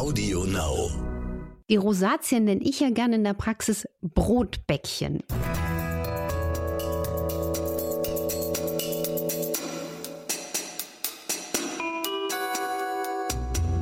[0.00, 0.90] Audio Now.
[1.68, 5.22] Die Rosatien nenne ich ja gerne in der Praxis Brotbäckchen.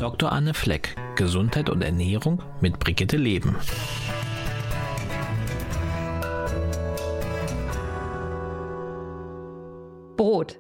[0.00, 0.32] Dr.
[0.32, 3.55] Anne Fleck, Gesundheit und Ernährung mit Brigitte Leben.
[10.16, 10.59] Brot.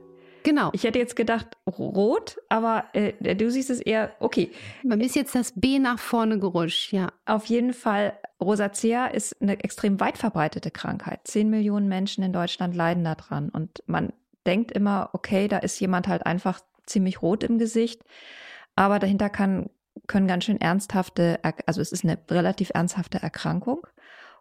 [0.48, 0.70] Genau.
[0.72, 4.50] Ich hätte jetzt gedacht rot, aber äh, du siehst es eher okay.
[4.82, 7.12] Mir ist jetzt das B nach vorne gerutscht, ja.
[7.26, 11.20] Auf jeden Fall, Rosacea ist eine extrem weit verbreitete Krankheit.
[11.24, 13.50] Zehn Millionen Menschen in Deutschland leiden daran.
[13.50, 14.14] Und man
[14.46, 18.02] denkt immer, okay, da ist jemand halt einfach ziemlich rot im Gesicht.
[18.74, 19.68] Aber dahinter kann,
[20.06, 23.86] können ganz schön ernsthafte, also es ist eine relativ ernsthafte Erkrankung.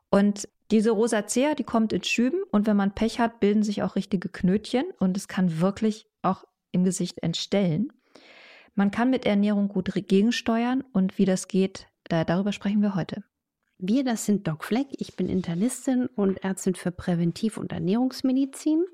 [0.09, 3.95] Und diese Rosacea, die kommt in Schüben und wenn man Pech hat, bilden sich auch
[3.95, 7.93] richtige Knötchen und es kann wirklich auch im Gesicht entstellen.
[8.75, 13.23] Man kann mit Ernährung gut gegensteuern und wie das geht, da, darüber sprechen wir heute.
[13.79, 14.87] Wir, das sind Doc Fleck.
[14.97, 18.85] Ich bin Internistin und Ärztin für Präventiv- und Ernährungsmedizin.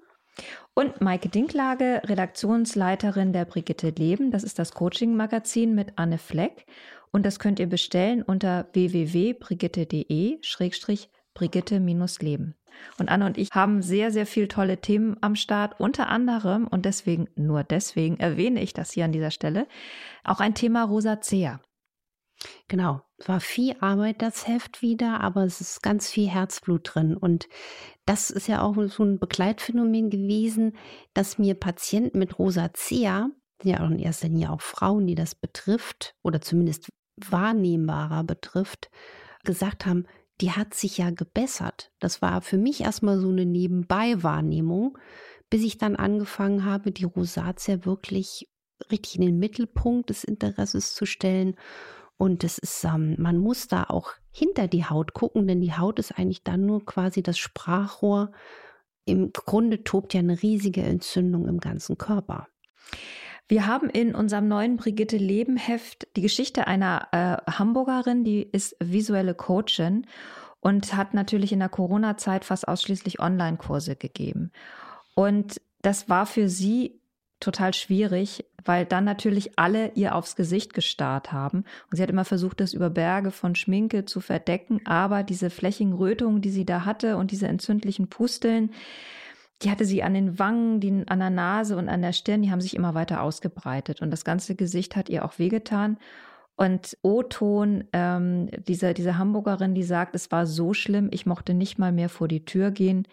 [0.73, 4.31] Und Maike Dinklage, Redaktionsleiterin der Brigitte Leben.
[4.31, 6.66] Das ist das Coaching-Magazin mit Anne Fleck.
[7.12, 8.64] Und das könnt ihr bestellen unter
[11.34, 12.56] www.brigitte.de-brigitte-leben.
[12.98, 15.80] Und Anne und ich haben sehr, sehr viele tolle Themen am Start.
[15.80, 19.67] Unter anderem, und deswegen, nur deswegen erwähne ich das hier an dieser Stelle,
[20.23, 21.62] auch ein Thema Rosacea.
[22.67, 27.16] Genau, war viel Arbeit das Heft wieder, aber es ist ganz viel Herzblut drin.
[27.16, 27.47] Und
[28.06, 30.75] das ist ja auch so ein Begleitphänomen gewesen,
[31.14, 33.30] dass mir Patienten mit Rosacea,
[33.64, 38.90] ja auch in erster Linie auch Frauen, die das betrifft oder zumindest wahrnehmbarer betrifft,
[39.44, 40.06] gesagt haben,
[40.44, 41.89] die hat sich ja gebessert.
[41.99, 44.97] Das war für mich erstmal so eine Nebenbei-Wahrnehmung,
[45.50, 48.50] bis ich dann angefangen habe, die Rosatia wirklich
[48.91, 51.55] richtig in den Mittelpunkt des Interesses zu stellen.
[52.17, 55.97] Und es ist, ähm, man muss da auch hinter die Haut gucken, denn die Haut
[55.97, 58.33] ist eigentlich dann nur quasi das Sprachrohr.
[59.06, 62.50] Im Grunde tobt ja eine riesige Entzündung im ganzen Körper.
[63.48, 68.76] Wir haben in unserem neuen Brigitte Leben Heft die Geschichte einer äh, Hamburgerin, die ist
[68.80, 70.08] visuelle Coachin
[70.62, 74.52] und hat natürlich in der Corona-Zeit fast ausschließlich Online-Kurse gegeben.
[75.14, 77.02] Und das war für sie
[77.42, 81.66] total schwierig, weil dann natürlich alle ihr aufs Gesicht gestarrt haben.
[81.92, 85.94] Und sie hat immer versucht, das über Berge von Schminke zu verdecken, aber diese flächigen
[85.94, 88.72] Rötungen, die sie da hatte und diese entzündlichen Pusteln,
[89.62, 92.52] die hatte sie an den Wangen, die, an der Nase und an der Stirn, die
[92.52, 94.02] haben sich immer weiter ausgebreitet.
[94.02, 95.97] Und das ganze Gesicht hat ihr auch wehgetan.
[96.56, 101.80] Und O-Ton, ähm, diese, diese Hamburgerin, die sagt, es war so schlimm, ich mochte nicht
[101.80, 103.08] mal mehr vor die Tür gehen.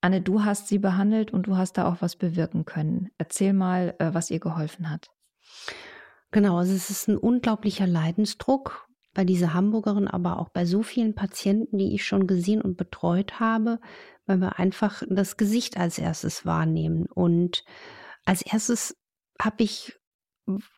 [0.00, 3.10] Anne, du hast sie behandelt und du hast da auch was bewirken können.
[3.18, 5.10] Erzähl mal, äh, was ihr geholfen hat.
[6.30, 8.87] Genau, also es ist ein unglaublicher Leidensdruck
[9.18, 13.40] bei dieser Hamburgerin, aber auch bei so vielen Patienten, die ich schon gesehen und betreut
[13.40, 13.80] habe,
[14.26, 17.06] weil wir einfach das Gesicht als erstes wahrnehmen.
[17.06, 17.64] Und
[18.24, 18.96] als erstes
[19.42, 19.98] habe ich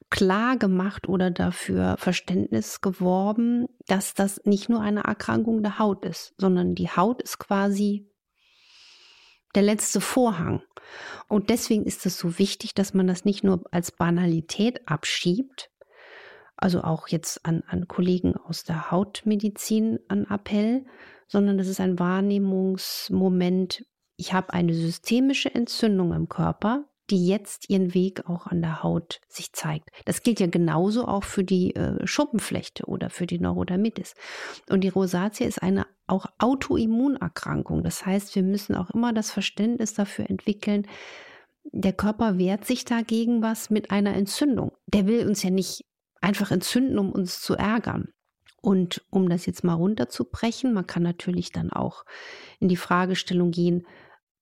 [0.09, 6.33] klar gemacht oder dafür Verständnis geworben, dass das nicht nur eine Erkrankung der Haut ist,
[6.39, 8.11] sondern die Haut ist quasi
[9.55, 10.63] der letzte Vorhang.
[11.29, 15.71] Und deswegen ist es so wichtig, dass man das nicht nur als Banalität abschiebt,
[16.61, 20.85] also auch jetzt an, an Kollegen aus der Hautmedizin an Appell,
[21.27, 23.85] sondern das ist ein Wahrnehmungsmoment.
[24.17, 29.21] Ich habe eine systemische Entzündung im Körper, die jetzt ihren Weg auch an der Haut
[29.29, 29.89] sich zeigt.
[30.05, 34.15] Das gilt ja genauso auch für die äh, Schuppenflechte oder für die Neurodermitis.
[34.69, 37.83] Und die Rosatia ist eine auch Autoimmunerkrankung.
[37.83, 40.87] Das heißt, wir müssen auch immer das Verständnis dafür entwickeln,
[41.73, 44.73] der Körper wehrt sich dagegen was mit einer Entzündung.
[44.87, 45.85] Der will uns ja nicht
[46.21, 48.09] einfach entzünden, um uns zu ärgern.
[48.63, 52.05] Und um das jetzt mal runterzubrechen, man kann natürlich dann auch
[52.59, 53.87] in die Fragestellung gehen,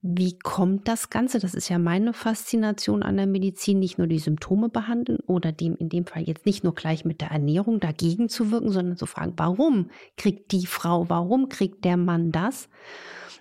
[0.01, 1.41] wie kommt das Ganze?
[1.41, 5.75] Das ist ja meine Faszination an der Medizin, nicht nur die Symptome behandeln oder dem
[5.75, 9.07] in dem Fall jetzt nicht nur gleich mit der Ernährung dagegen zu wirken, sondern zu
[9.07, 12.69] fragen, warum kriegt die Frau, warum kriegt der Mann das?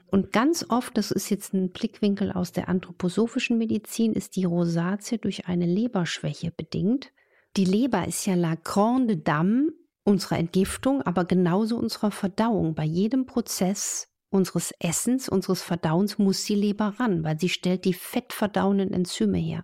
[0.09, 5.19] Und ganz oft, das ist jetzt ein Blickwinkel aus der anthroposophischen Medizin, ist die Rosatie
[5.19, 7.11] durch eine Leberschwäche bedingt.
[7.57, 9.73] Die Leber ist ja la grande dame
[10.03, 12.75] unserer Entgiftung, aber genauso unserer Verdauung.
[12.75, 17.95] Bei jedem Prozess unseres Essens, unseres Verdauens muss die Leber ran, weil sie stellt die
[17.95, 19.63] fettverdauenden Enzyme her.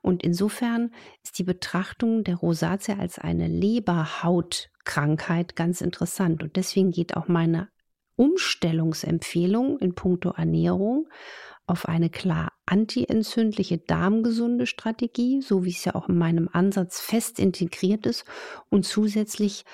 [0.00, 6.42] Und insofern ist die Betrachtung der Rosatia als eine Leberhautkrankheit ganz interessant.
[6.42, 7.68] Und deswegen geht auch meine
[8.16, 11.06] Umstellungsempfehlung in puncto Ernährung
[11.66, 17.38] auf eine klar antientzündliche, darmgesunde Strategie, so wie es ja auch in meinem Ansatz fest
[17.38, 18.24] integriert ist.
[18.70, 19.64] Und zusätzlich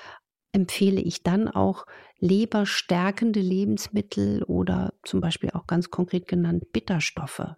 [0.53, 1.85] empfehle ich dann auch
[2.19, 7.55] leberstärkende Lebensmittel oder zum Beispiel auch ganz konkret genannt Bitterstoffe.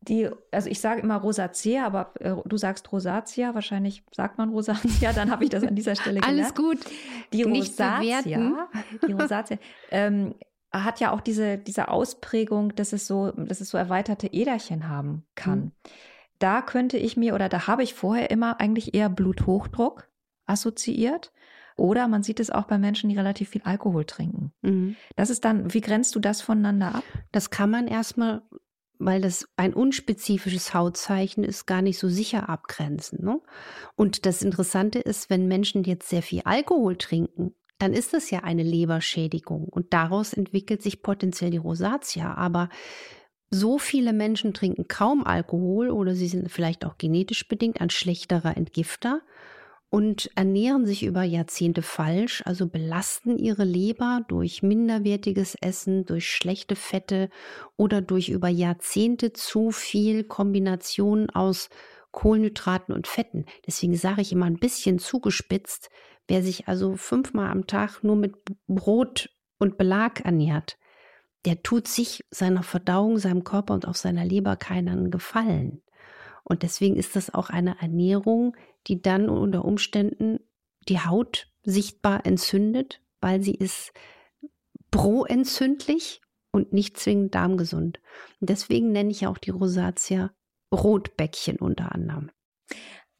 [0.00, 5.12] Die, also ich sage immer Rosacea, aber äh, du sagst Rosatia, wahrscheinlich sagt man Rosatia,
[5.12, 6.38] dann habe ich das an dieser Stelle gelernt.
[6.40, 6.78] Alles gut.
[7.32, 8.22] Die Rosatia,
[9.06, 9.58] die Rosatia
[9.90, 10.34] ähm,
[10.72, 15.24] hat ja auch diese, diese Ausprägung, dass es so, dass es so erweiterte Äderchen haben
[15.34, 15.58] kann.
[15.58, 15.72] Mhm.
[16.38, 20.08] Da könnte ich mir oder da habe ich vorher immer eigentlich eher Bluthochdruck
[20.46, 21.32] assoziiert.
[21.76, 24.52] Oder man sieht es auch bei Menschen, die relativ viel Alkohol trinken.
[24.62, 24.96] Mhm.
[25.14, 27.04] Das ist dann, wie grenzt du das voneinander ab?
[27.30, 28.42] Das kann man erstmal,
[28.98, 33.24] weil das ein unspezifisches Hautzeichen ist, gar nicht so sicher abgrenzen.
[33.24, 33.40] Ne?
[33.94, 38.40] Und das Interessante ist, wenn Menschen jetzt sehr viel Alkohol trinken, dann ist das ja
[38.40, 42.34] eine Leberschädigung und daraus entwickelt sich potenziell die Rosatia.
[42.34, 42.68] Aber
[43.50, 48.56] so viele Menschen trinken kaum Alkohol oder sie sind vielleicht auch genetisch bedingt ein schlechterer
[48.56, 49.22] Entgifter
[49.90, 56.76] und ernähren sich über Jahrzehnte falsch, also belasten ihre Leber durch minderwertiges Essen, durch schlechte
[56.76, 57.30] Fette
[57.76, 61.70] oder durch über Jahrzehnte zu viel Kombination aus
[62.10, 63.46] Kohlenhydraten und Fetten.
[63.66, 65.88] Deswegen sage ich immer ein bisschen zugespitzt,
[66.28, 68.36] wer sich also fünfmal am Tag nur mit
[68.68, 70.78] Brot und Belag ernährt,
[71.44, 75.82] der tut sich seiner Verdauung, seinem Körper und auch seiner Leber keinen Gefallen.
[76.44, 80.40] Und deswegen ist das auch eine Ernährung, die dann unter Umständen
[80.88, 83.92] die Haut sichtbar entzündet, weil sie ist
[84.90, 88.00] proentzündlich und nicht zwingend darmgesund.
[88.40, 90.30] Und deswegen nenne ich auch die Rosatia
[90.72, 92.30] Rotbäckchen unter anderem.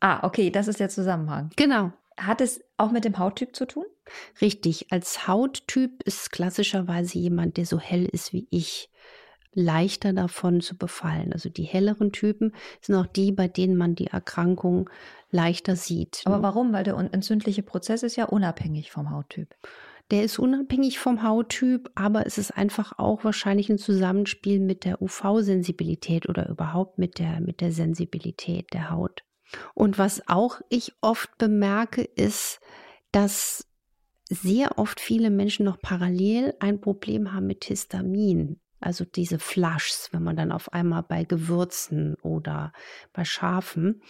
[0.00, 1.50] Ah, okay, das ist der Zusammenhang.
[1.56, 1.93] Genau.
[2.19, 3.85] Hat es auch mit dem Hauttyp zu tun?
[4.41, 4.93] Richtig.
[4.93, 8.91] Als Hauttyp ist klassischerweise jemand, der so hell ist wie ich
[9.55, 11.32] leichter davon zu befallen.
[11.32, 14.91] Also die helleren Typen sind auch die, bei denen man die Erkrankung
[15.31, 16.23] leichter sieht.
[16.25, 16.43] Aber ne?
[16.43, 16.73] warum?
[16.73, 19.55] Weil der entzündliche Prozess ist ja unabhängig vom Hauttyp.
[20.11, 25.03] Der ist unabhängig vom Hauttyp, aber es ist einfach auch wahrscheinlich ein Zusammenspiel mit der
[25.03, 29.23] UV-Sensibilität oder überhaupt mit der, mit der Sensibilität der Haut.
[29.74, 32.60] Und was auch ich oft bemerke, ist,
[33.12, 33.66] dass
[34.28, 38.60] sehr oft viele Menschen noch parallel ein Problem haben mit Histamin.
[38.80, 42.72] Also diese Flushs, wenn man dann auf einmal bei Gewürzen oder
[43.12, 44.02] bei Schafen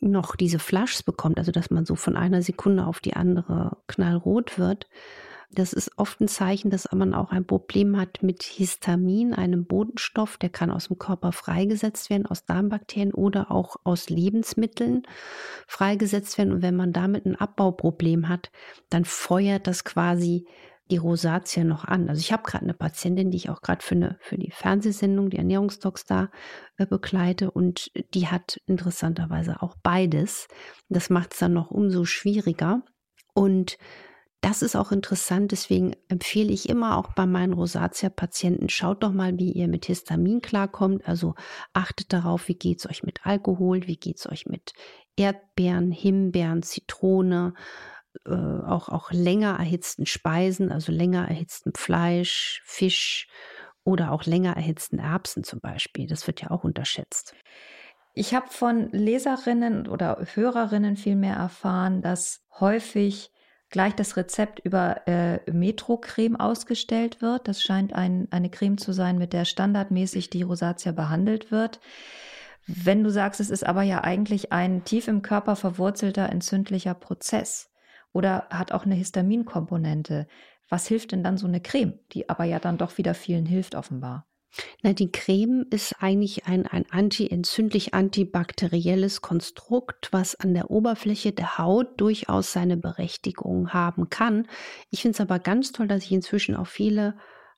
[0.00, 4.58] noch diese Flushs bekommt, also dass man so von einer Sekunde auf die andere knallrot
[4.58, 4.88] wird.
[5.52, 10.36] Das ist oft ein Zeichen, dass man auch ein Problem hat mit Histamin, einem Bodenstoff,
[10.36, 15.02] der kann aus dem Körper freigesetzt werden, aus Darmbakterien oder auch aus Lebensmitteln
[15.66, 16.52] freigesetzt werden.
[16.52, 18.52] Und wenn man damit ein Abbauproblem hat,
[18.90, 20.46] dann feuert das quasi
[20.90, 22.08] die Rosatia noch an.
[22.08, 25.30] Also ich habe gerade eine Patientin, die ich auch gerade für, eine, für die Fernsehsendung,
[25.30, 26.30] die Ernährungsdocs da
[26.76, 30.48] äh, begleite und die hat interessanterweise auch beides.
[30.88, 32.82] Das macht es dann noch umso schwieriger.
[33.34, 33.78] Und
[34.40, 39.38] das ist auch interessant, deswegen empfehle ich immer auch bei meinen Rosatia-Patienten, schaut doch mal,
[39.38, 41.06] wie ihr mit Histamin klarkommt.
[41.06, 41.34] Also
[41.74, 44.72] achtet darauf, wie geht es euch mit Alkohol, wie geht es euch mit
[45.16, 47.52] Erdbeeren, Himbeeren, Zitrone,
[48.24, 53.28] äh, auch, auch länger erhitzten Speisen, also länger erhitztem Fleisch, Fisch
[53.84, 56.06] oder auch länger erhitzten Erbsen zum Beispiel.
[56.06, 57.34] Das wird ja auch unterschätzt.
[58.14, 63.30] Ich habe von Leserinnen oder Hörerinnen vielmehr erfahren, dass häufig
[63.70, 67.48] gleich das Rezept über äh, Metro-Creme ausgestellt wird.
[67.48, 71.80] Das scheint ein, eine Creme zu sein, mit der standardmäßig die Rosatia behandelt wird.
[72.66, 77.70] Wenn du sagst, es ist aber ja eigentlich ein tief im Körper verwurzelter entzündlicher Prozess,
[78.12, 80.26] oder hat auch eine Histaminkomponente.
[80.68, 83.74] Was hilft denn dann so eine Creme, die aber ja dann doch wieder vielen hilft
[83.74, 84.26] offenbar?
[84.82, 91.58] Na, die Creme ist eigentlich ein, ein anti-entzündlich antibakterielles Konstrukt, was an der Oberfläche der
[91.58, 94.48] Haut durchaus seine Berechtigung haben kann.
[94.90, 97.16] Ich finde es aber ganz toll, dass ich inzwischen auch viele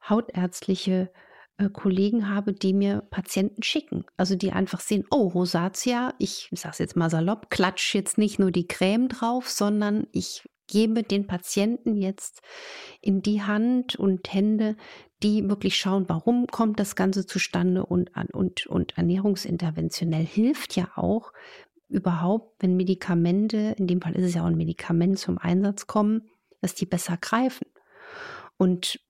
[0.09, 1.11] hautärztliche
[1.59, 4.05] äh, Kollegen habe, die mir Patienten schicken.
[4.17, 8.39] Also die einfach sehen, oh, Rosatia, ich sage es jetzt mal salopp, klatsch jetzt nicht
[8.39, 12.41] nur die Creme drauf, sondern ich gebe den Patienten jetzt
[13.01, 14.77] in die Hand und Hände,
[15.23, 21.33] die wirklich schauen, warum kommt das Ganze zustande und, und, und ernährungsinterventionell hilft ja auch
[21.89, 26.29] überhaupt, wenn Medikamente, in dem Fall ist es ja auch ein Medikament zum Einsatz kommen,
[26.61, 27.67] dass die besser greifen.
[28.57, 29.01] Und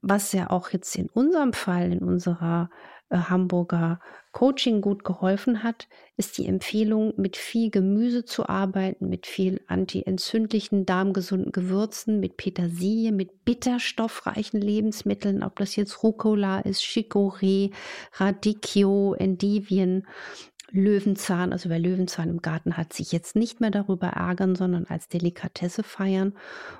[0.00, 2.68] was ja auch jetzt in unserem Fall, in unserer
[3.12, 4.00] Hamburger
[4.32, 10.86] Coaching gut geholfen hat, ist die Empfehlung, mit viel Gemüse zu arbeiten, mit viel antientzündlichen,
[10.86, 17.72] darmgesunden Gewürzen, mit Petersilie, mit bitterstoffreichen Lebensmitteln, ob das jetzt Rucola ist, Chicorée,
[18.14, 20.06] Radicchio, Endivien,
[20.72, 25.08] Löwenzahn, also wer Löwenzahn im Garten hat, sich jetzt nicht mehr darüber ärgern, sondern als
[25.08, 26.32] Delikatesse feiern.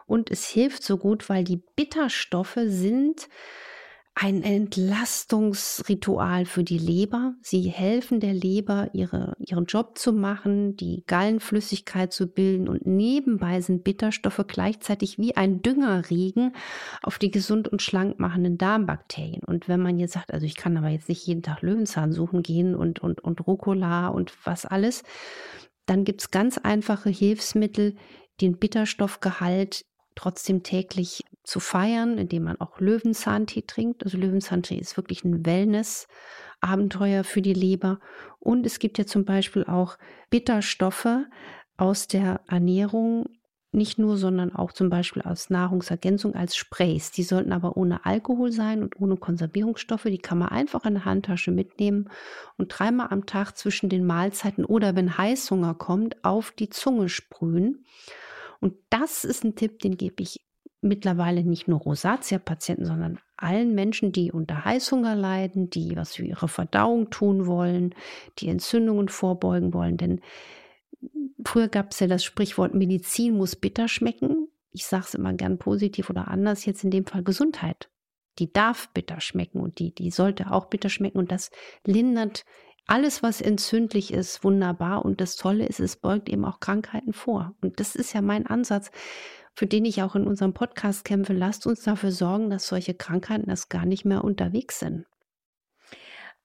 [0.07, 3.29] Und es hilft so gut, weil die Bitterstoffe sind
[4.14, 7.35] ein Entlastungsritual für die Leber.
[7.40, 13.62] Sie helfen der Leber, ihre, ihren Job zu machen, die Gallenflüssigkeit zu bilden und nebenbei
[13.62, 16.54] sind Bitterstoffe gleichzeitig wie ein Düngerregen
[17.02, 19.45] auf die gesund und schlank machenden Darmbakterien.
[19.47, 22.42] Und wenn man jetzt sagt, also ich kann aber jetzt nicht jeden Tag Löwenzahn suchen
[22.42, 25.04] gehen und, und, und Rucola und was alles,
[25.87, 27.97] dann gibt es ganz einfache Hilfsmittel,
[28.42, 34.04] den Bitterstoffgehalt trotzdem täglich zu feiern, indem man auch Löwenzahntee trinkt.
[34.04, 37.99] Also Löwenzahntee ist wirklich ein Wellness-Abenteuer für die Leber.
[38.38, 39.99] Und es gibt ja zum Beispiel auch
[40.30, 41.08] Bitterstoffe
[41.76, 43.26] aus der Ernährung,
[43.75, 47.11] nicht nur, sondern auch zum Beispiel als Nahrungsergänzung, als Sprays.
[47.11, 50.04] Die sollten aber ohne Alkohol sein und ohne Konservierungsstoffe.
[50.04, 52.11] Die kann man einfach in der Handtasche mitnehmen
[52.58, 57.87] und dreimal am Tag zwischen den Mahlzeiten oder wenn Heißhunger kommt, auf die Zunge sprühen.
[58.61, 60.40] Und das ist ein Tipp, den gebe ich
[60.83, 66.49] mittlerweile nicht nur Rosatia-Patienten, sondern allen Menschen, die unter Heißhunger leiden, die was für ihre
[66.49, 67.95] Verdauung tun wollen,
[68.39, 69.97] die Entzündungen vorbeugen wollen.
[69.97, 70.21] Denn
[71.45, 74.49] früher gab es ja das Sprichwort, Medizin muss bitter schmecken.
[74.73, 77.89] Ich sage es immer gern positiv oder anders, jetzt in dem Fall Gesundheit.
[78.39, 81.51] Die darf bitter schmecken und die, die sollte auch bitter schmecken und das
[81.85, 82.45] lindert
[82.87, 85.05] alles, was entzündlich ist, wunderbar.
[85.05, 87.55] Und das Tolle ist, es beugt eben auch Krankheiten vor.
[87.61, 88.91] Und das ist ja mein Ansatz,
[89.54, 91.32] für den ich auch in unserem Podcast kämpfe.
[91.32, 95.06] Lasst uns dafür sorgen, dass solche Krankheiten das gar nicht mehr unterwegs sind.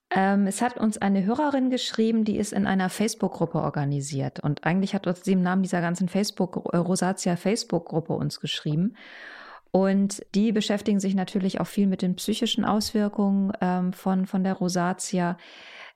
[0.09, 4.39] Ähm, es hat uns eine Hörerin geschrieben, die ist in einer Facebook-Gruppe organisiert.
[4.39, 8.95] Und eigentlich hat uns sie im Namen dieser ganzen Facebook, äh, Rosatia Facebook-Gruppe uns geschrieben.
[9.71, 14.53] Und die beschäftigen sich natürlich auch viel mit den psychischen Auswirkungen ähm, von, von der
[14.53, 15.37] Rosatia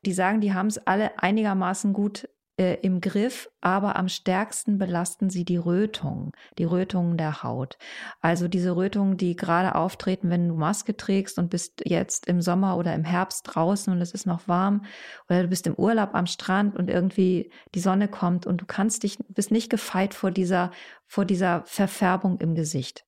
[0.06, 2.28] die sagen, die haben es alle einigermaßen gut
[2.58, 7.78] äh, im Griff, aber am stärksten belasten sie die Rötungen, die Rötungen der Haut.
[8.20, 12.78] Also diese Rötungen, die gerade auftreten, wenn du Maske trägst und bist jetzt im Sommer
[12.78, 14.86] oder im Herbst draußen und es ist noch warm
[15.30, 19.04] oder du bist im Urlaub am Strand und irgendwie die Sonne kommt und du kannst
[19.04, 20.72] dich, bist nicht gefeit vor dieser,
[21.08, 23.06] vor dieser Verfärbung im Gesicht.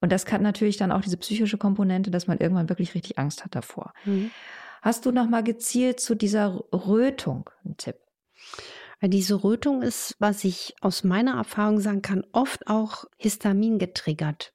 [0.00, 3.44] Und das kann natürlich dann auch diese psychische Komponente, dass man irgendwann wirklich richtig Angst
[3.44, 3.92] hat davor.
[4.04, 4.30] Mhm.
[4.82, 7.96] Hast du noch mal gezielt zu dieser Rötung einen Tipp?
[9.06, 14.53] Diese Rötung ist, was ich aus meiner Erfahrung sagen kann, oft auch Histamin getriggert.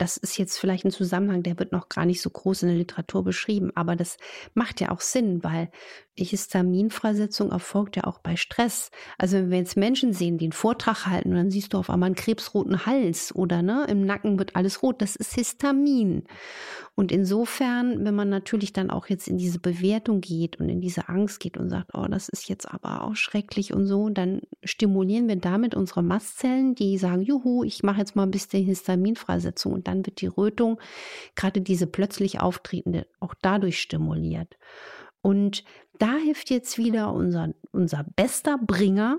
[0.00, 2.78] Das ist jetzt vielleicht ein Zusammenhang, der wird noch gar nicht so groß in der
[2.78, 4.16] Literatur beschrieben, aber das
[4.54, 5.70] macht ja auch Sinn, weil
[6.18, 8.90] die Histaminfreisetzung erfolgt ja auch bei Stress.
[9.18, 12.06] Also wenn wir jetzt Menschen sehen, die einen Vortrag halten, dann siehst du auf einmal
[12.06, 16.24] einen krebsroten Hals oder ne, im Nacken wird alles rot, das ist Histamin.
[16.94, 21.08] Und insofern, wenn man natürlich dann auch jetzt in diese Bewertung geht und in diese
[21.08, 25.28] Angst geht und sagt, oh, das ist jetzt aber auch schrecklich und so, dann stimulieren
[25.28, 29.88] wir damit unsere Mastzellen, die sagen, juhu, ich mache jetzt mal ein bisschen Histaminfreisetzung und
[29.90, 30.80] dann wird die Rötung,
[31.34, 34.56] gerade diese plötzlich auftretende, auch dadurch stimuliert.
[35.20, 35.64] Und
[35.98, 39.18] da hilft jetzt wieder unser, unser bester Bringer,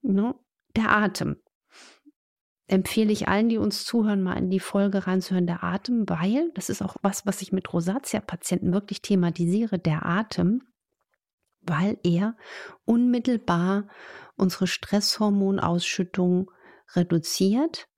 [0.00, 0.34] ne,
[0.76, 1.36] der Atem.
[2.66, 6.70] Empfehle ich allen, die uns zuhören, mal in die Folge reinzuhören, der Atem, weil das
[6.70, 10.62] ist auch was, was ich mit Rosatia-Patienten wirklich thematisiere, der Atem,
[11.60, 12.34] weil er
[12.84, 13.88] unmittelbar
[14.36, 16.50] unsere Stresshormonausschüttung
[16.94, 17.88] reduziert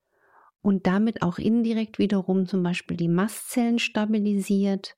[0.64, 4.96] und damit auch indirekt wiederum zum Beispiel die Mastzellen stabilisiert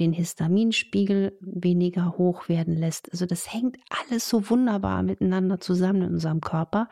[0.00, 3.12] den Histaminspiegel weniger hoch werden lässt.
[3.12, 6.88] Also das hängt alles so wunderbar miteinander zusammen in unserem Körper.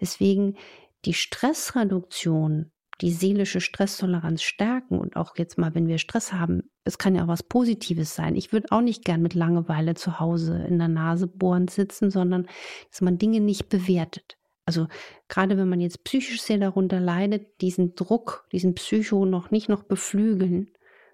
[0.00, 0.56] Deswegen
[1.04, 2.70] die Stressreduktion,
[3.00, 7.24] die seelische Stresstoleranz stärken und auch jetzt mal, wenn wir Stress haben, es kann ja
[7.24, 8.36] auch was Positives sein.
[8.36, 12.46] Ich würde auch nicht gern mit Langeweile zu Hause in der Nase bohrend sitzen, sondern
[12.90, 14.38] dass man Dinge nicht bewertet.
[14.66, 14.88] Also
[15.28, 19.84] gerade wenn man jetzt psychisch sehr darunter leidet, diesen Druck, diesen Psycho noch nicht noch
[19.84, 20.68] beflügeln,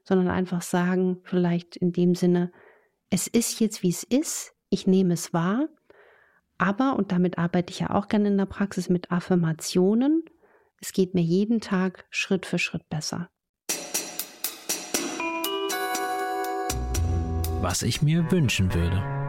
[0.04, 2.50] sondern einfach sagen, vielleicht in dem Sinne,
[3.10, 5.68] es ist jetzt, wie es ist, ich nehme es wahr,
[6.56, 10.24] aber, und damit arbeite ich ja auch gerne in der Praxis mit Affirmationen,
[10.80, 13.28] es geht mir jeden Tag Schritt für Schritt besser.
[17.60, 19.21] Was ich mir wünschen würde.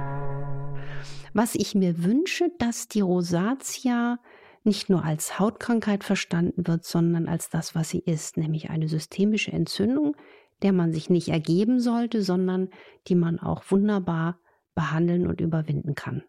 [1.34, 4.20] Was ich mir wünsche, dass die Rosatia
[4.64, 9.52] nicht nur als Hautkrankheit verstanden wird, sondern als das, was sie ist, nämlich eine systemische
[9.52, 10.16] Entzündung,
[10.62, 12.70] der man sich nicht ergeben sollte, sondern
[13.08, 14.40] die man auch wunderbar
[14.76, 16.24] behandeln und überwinden kann.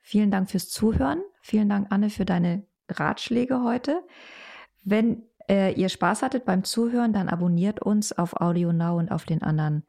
[0.00, 1.20] Vielen Dank fürs Zuhören.
[1.42, 4.02] Vielen Dank, Anne, für deine Ratschläge heute.
[4.84, 9.24] Wenn äh, ihr Spaß hattet beim Zuhören, dann abonniert uns auf Audio Now und auf
[9.24, 9.84] den anderen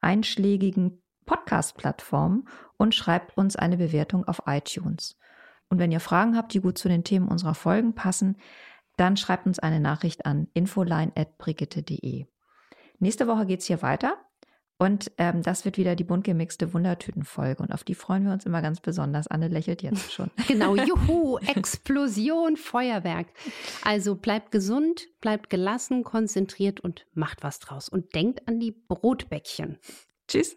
[0.00, 5.16] einschlägigen Podcast-Plattformen und schreibt uns eine Bewertung auf iTunes.
[5.68, 8.36] Und wenn ihr Fragen habt, die gut zu den Themen unserer Folgen passen,
[8.96, 12.26] dann schreibt uns eine Nachricht an infoline.brigitte.de.
[12.98, 14.16] Nächste Woche geht es hier weiter
[14.76, 18.44] und ähm, das wird wieder die bunt gemixte Wundertütenfolge und auf die freuen wir uns
[18.44, 19.28] immer ganz besonders.
[19.28, 20.32] Anne lächelt jetzt schon.
[20.48, 23.28] genau, juhu, Explosion, Feuerwerk.
[23.84, 27.88] Also bleibt gesund, bleibt gelassen, konzentriert und macht was draus.
[27.88, 29.78] Und denkt an die Brotbäckchen.
[30.26, 30.56] Tschüss.